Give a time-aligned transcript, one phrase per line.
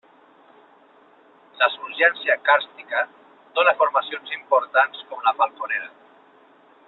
[1.59, 3.03] La surgència càrstica
[3.59, 5.93] dóna formacions importants com la Falconera.